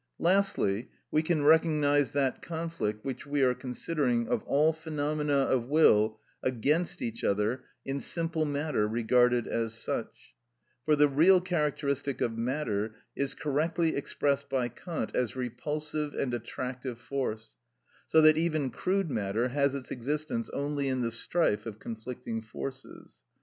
[0.17, 6.19] Lastly, we can recognise that conflict which we are considering of all phenomena of will
[6.41, 10.33] against each other in simple matter regarded as such;
[10.85, 16.97] for the real characteristic of matter is correctly expressed by Kant as repulsive and attractive
[16.97, 17.53] force;
[18.07, 23.21] so that even crude matter has its existence only in the strife of conflicting forces.